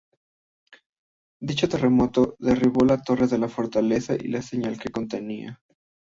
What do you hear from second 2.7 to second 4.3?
la torre de la fortaleza y